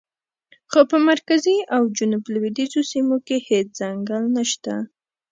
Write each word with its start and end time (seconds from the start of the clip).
خو 0.71 0.79
په 0.91 0.97
مرکزي 1.09 1.57
او 1.75 1.81
جنوب 1.97 2.23
لویدیځو 2.33 2.81
سیمو 2.91 3.17
کې 3.27 3.37
هېڅ 3.49 3.67
ځنګل 3.79 4.23
نشته. 4.37 4.73